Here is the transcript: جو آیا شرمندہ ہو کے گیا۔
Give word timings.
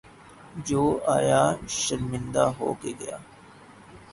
جو 0.65 0.83
آیا 1.07 1.41
شرمندہ 1.69 2.45
ہو 2.59 2.73
کے 2.81 2.91
گیا۔ 2.99 3.17